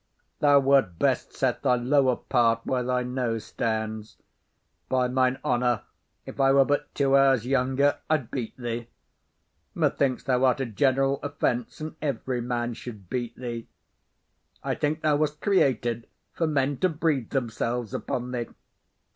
[0.39, 4.17] Thou wert best set thy lower part where thy nose stands.
[4.89, 5.83] By mine honour,
[6.25, 8.87] if I were but two hours younger, I'd beat thee.
[9.75, 13.67] Methink'st thou art a general offence, and every man should beat thee.
[14.63, 18.47] I think thou wast created for men to breathe themselves upon thee.